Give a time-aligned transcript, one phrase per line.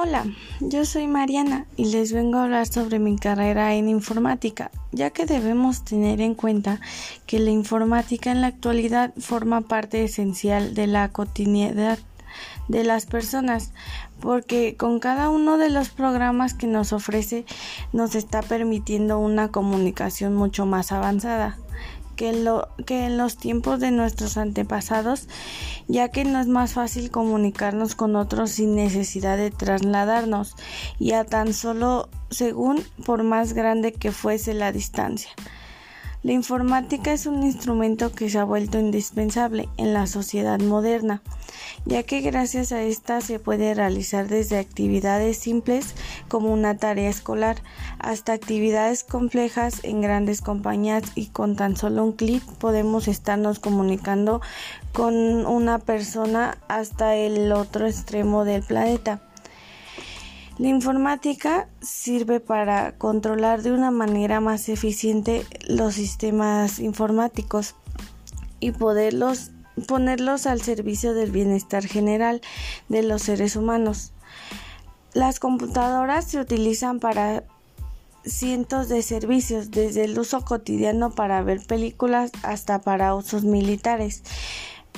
[0.00, 0.26] Hola,
[0.60, 5.26] yo soy Mariana y les vengo a hablar sobre mi carrera en informática, ya que
[5.26, 6.80] debemos tener en cuenta
[7.26, 11.98] que la informática en la actualidad forma parte esencial de la cotidianidad
[12.68, 13.72] de las personas,
[14.20, 17.44] porque con cada uno de los programas que nos ofrece
[17.92, 21.58] nos está permitiendo una comunicación mucho más avanzada
[22.18, 25.28] que, lo, que en los tiempos de nuestros antepasados,
[25.86, 30.56] ya que no es más fácil comunicarnos con otros sin necesidad de trasladarnos
[30.98, 35.30] y a tan solo según por más grande que fuese la distancia.
[36.24, 41.22] La informática es un instrumento que se ha vuelto indispensable en la sociedad moderna,
[41.86, 45.94] ya que gracias a esta se puede realizar desde actividades simples
[46.26, 47.62] como una tarea escolar
[48.00, 54.40] hasta actividades complejas en grandes compañías y con tan solo un clic podemos estarnos comunicando
[54.92, 55.14] con
[55.46, 59.27] una persona hasta el otro extremo del planeta.
[60.58, 67.76] La informática sirve para controlar de una manera más eficiente los sistemas informáticos
[68.58, 69.52] y poderlos
[69.86, 72.40] ponerlos al servicio del bienestar general
[72.88, 74.12] de los seres humanos.
[75.14, 77.44] Las computadoras se utilizan para
[78.24, 84.22] cientos de servicios, desde el uso cotidiano para ver películas hasta para usos militares.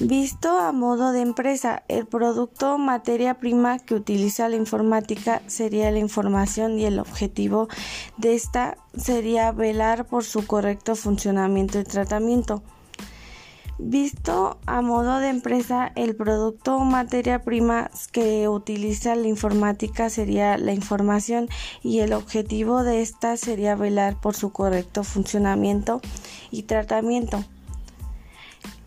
[0.00, 5.90] Visto a modo de empresa, el producto o materia prima que utiliza la informática sería
[5.90, 7.66] la información y el objetivo
[8.16, 12.62] de esta sería velar por su correcto funcionamiento y tratamiento.
[13.80, 20.58] Visto a modo de empresa, el producto o materia prima que utiliza la informática sería
[20.58, 21.48] la información
[21.82, 26.00] y el objetivo de esta sería velar por su correcto funcionamiento
[26.50, 27.44] y tratamiento.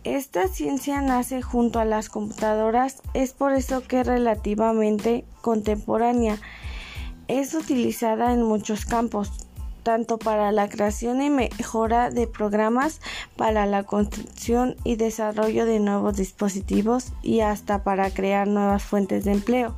[0.04, 6.40] Esta ciencia nace junto a las computadoras, es por eso que es relativamente contemporánea.
[7.28, 9.32] Es utilizada en muchos campos,
[9.84, 13.00] tanto para la creación y mejora de programas,
[13.36, 19.34] para la construcción y desarrollo de nuevos dispositivos y hasta para crear nuevas fuentes de
[19.34, 19.76] empleo.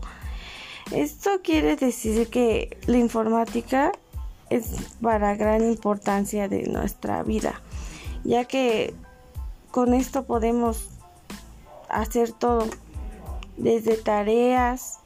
[0.94, 3.92] Esto quiere decir que la informática
[4.50, 4.68] es
[5.02, 7.62] para gran importancia de nuestra vida,
[8.24, 8.94] ya que
[9.74, 10.88] con esto podemos
[11.90, 12.68] hacer todo,
[13.58, 15.00] desde tareas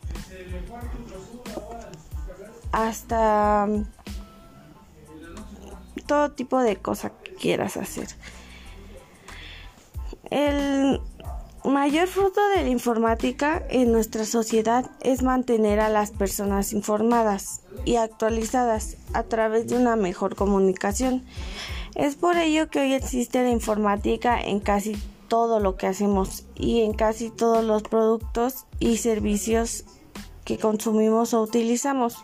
[2.74, 3.86] hasta um,
[6.06, 8.10] todo tipo de cosas que quieras hacer.
[10.30, 11.00] El
[11.64, 17.96] mayor fruto de la informática en nuestra sociedad es mantener a las personas informadas y
[17.96, 21.24] actualizadas a través de una mejor comunicación.
[21.98, 24.96] Es por ello que hoy existe la informática en casi
[25.28, 29.84] todo lo que hacemos y en casi todos los productos y servicios
[30.46, 32.24] que consumimos o utilizamos.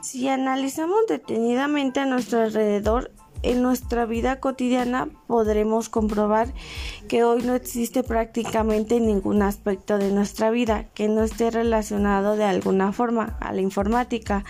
[0.00, 3.10] Si analizamos detenidamente a nuestro alrededor,
[3.42, 6.54] en nuestra vida cotidiana podremos comprobar
[7.08, 12.44] que hoy no existe prácticamente ningún aspecto de nuestra vida que no esté relacionado de
[12.44, 14.44] alguna forma a la informática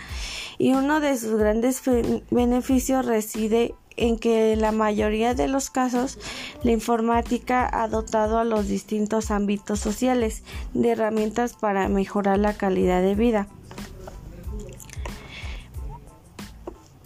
[0.59, 1.81] y uno de sus grandes
[2.29, 6.17] beneficios reside en que la mayoría de los casos
[6.63, 10.43] la informática ha dotado a los distintos ámbitos sociales
[10.73, 13.47] de herramientas para mejorar la calidad de vida.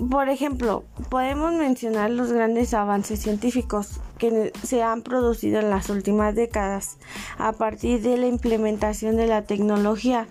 [0.10, 6.36] Por ejemplo, podemos mencionar los grandes avances científicos que se han producido en las últimas
[6.36, 6.98] décadas
[7.38, 10.28] a partir de la implementación de la tecnología,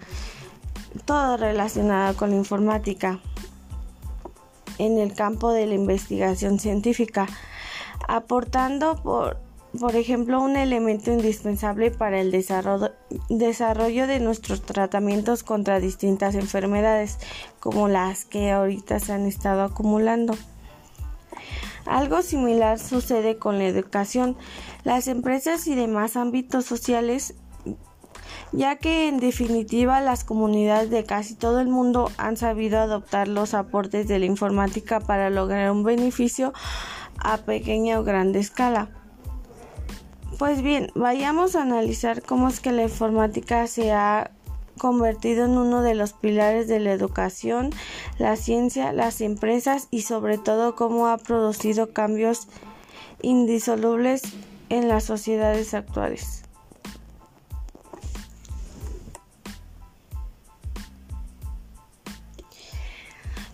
[1.06, 3.20] todo relacionado con la informática
[4.78, 7.26] en el campo de la investigación científica,
[8.08, 9.38] aportando por,
[9.78, 12.92] por ejemplo un elemento indispensable para el desarrollo,
[13.28, 17.18] desarrollo de nuestros tratamientos contra distintas enfermedades
[17.60, 20.34] como las que ahorita se han estado acumulando.
[21.86, 24.36] Algo similar sucede con la educación.
[24.84, 27.34] Las empresas y demás ámbitos sociales
[28.52, 33.54] ya que en definitiva las comunidades de casi todo el mundo han sabido adoptar los
[33.54, 36.52] aportes de la informática para lograr un beneficio
[37.18, 38.90] a pequeña o grande escala.
[40.38, 44.30] Pues bien, vayamos a analizar cómo es que la informática se ha
[44.78, 47.70] convertido en uno de los pilares de la educación,
[48.18, 52.48] la ciencia, las empresas y sobre todo cómo ha producido cambios
[53.20, 54.22] indisolubles
[54.70, 56.41] en las sociedades actuales.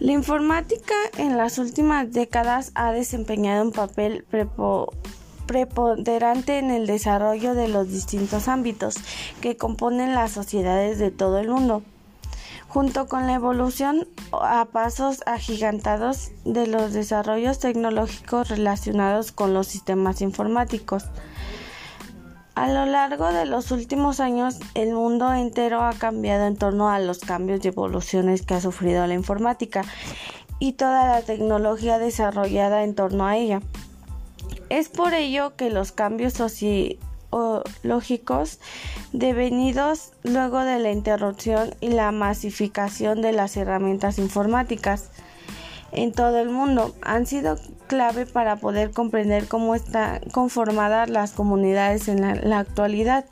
[0.00, 4.24] La informática en las últimas décadas ha desempeñado un papel
[5.46, 8.94] preponderante en el desarrollo de los distintos ámbitos
[9.40, 11.82] que componen las sociedades de todo el mundo.
[12.68, 20.20] junto con la evolución a pasos agigantados de los desarrollos tecnológicos relacionados con los sistemas
[20.20, 21.04] informáticos.
[22.58, 26.98] A lo largo de los últimos años, el mundo entero ha cambiado en torno a
[26.98, 29.84] los cambios y evoluciones que ha sufrido la informática
[30.58, 33.60] y toda la tecnología desarrollada en torno a ella.
[34.70, 38.58] Es por ello que los cambios sociológicos
[39.12, 45.12] devenidos luego de la interrupción y la masificación de las herramientas informáticas
[45.92, 47.56] en todo el mundo han sido
[47.86, 53.24] clave para poder comprender cómo están conformadas las comunidades en la, actualidad.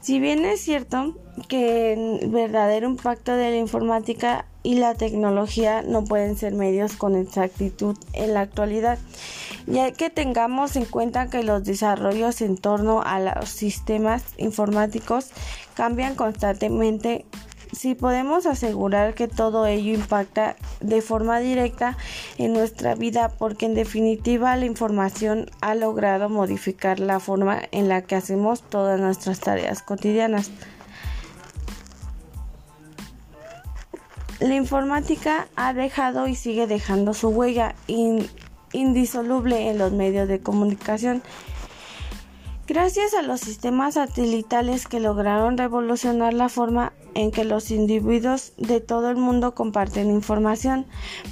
[0.00, 1.16] Si bien es cierto
[1.48, 7.16] que el verdadero impacto de la informática y la tecnología no pueden ser medios con
[7.16, 8.98] exactitud en la actualidad,
[9.66, 15.30] ya que tengamos en cuenta que los desarrollos en torno a los sistemas informáticos
[15.74, 17.24] cambian constantemente
[17.74, 21.96] si podemos asegurar que todo ello impacta de forma directa
[22.38, 28.02] en nuestra vida porque en definitiva la información ha logrado modificar la forma en la
[28.02, 30.50] que hacemos todas nuestras tareas cotidianas.
[34.40, 37.74] La informática ha dejado y sigue dejando su huella
[38.72, 41.22] indisoluble en los medios de comunicación
[42.66, 48.80] Gracias a los sistemas satelitales que lograron revolucionar la forma en que los individuos de
[48.80, 50.86] todo el mundo comparten información,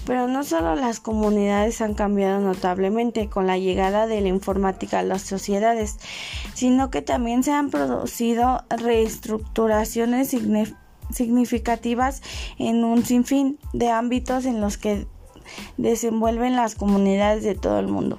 [0.07, 5.03] pero no solo las comunidades han cambiado notablemente con la llegada de la informática a
[5.03, 5.97] las sociedades,
[6.55, 10.35] sino que también se han producido reestructuraciones
[11.11, 12.23] significativas
[12.59, 15.07] en un sinfín de ámbitos en los que
[15.77, 18.17] desenvuelven las comunidades de todo el mundo.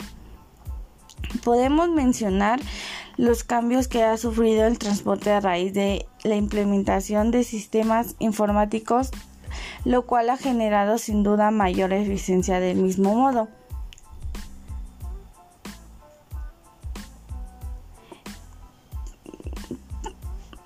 [1.44, 2.60] Podemos mencionar
[3.18, 9.12] los cambios que ha sufrido el transporte a raíz de la implementación de sistemas informáticos,
[9.86, 13.50] lo cual ha generado sin duda mayor eficiencia del mismo modo.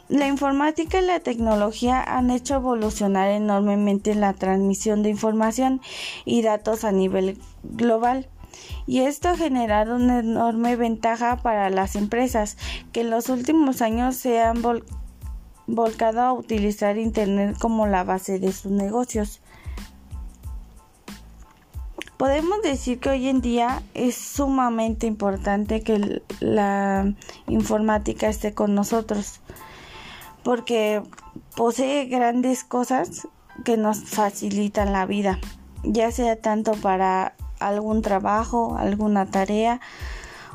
[0.09, 5.81] La informática y la tecnología han hecho evolucionar enormemente la transmisión de información
[6.23, 8.29] y datos a nivel global
[8.85, 12.57] y esto ha generado una enorme ventaja para las empresas
[12.93, 14.61] que en los últimos años se han
[15.67, 19.41] volcado a utilizar Internet como la base de sus negocios.
[22.17, 27.13] Podemos decir que hoy en día es sumamente importante que la
[27.47, 29.41] informática esté con nosotros
[30.43, 31.03] porque
[31.55, 33.27] posee grandes cosas
[33.65, 35.39] que nos facilitan la vida,
[35.83, 39.79] ya sea tanto para algún trabajo, alguna tarea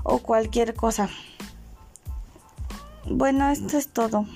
[0.03, 1.11] o cualquier cosa.
[3.09, 4.27] Bueno, esto es todo.